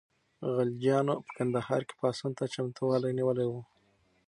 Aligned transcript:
غلجیانو 0.55 1.15
په 1.25 1.29
کندهار 1.37 1.81
کې 1.87 1.95
پاڅون 1.99 2.31
ته 2.37 2.43
چمتووالی 2.53 3.11
نیولی 3.19 3.45
و. 3.49 3.53